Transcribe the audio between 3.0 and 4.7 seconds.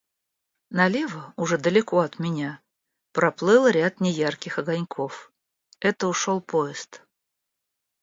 проплыл ряд неярких